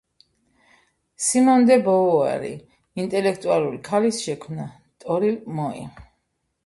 სიმონ 1.25 1.65
დე 1.67 1.77
ბოვუარი: 1.87 2.49
ინტელექტუალი 3.03 3.77
ქალის 3.91 4.23
შექმნა— 4.27 4.67
ტორილ 5.05 5.39
მოი 5.61 5.89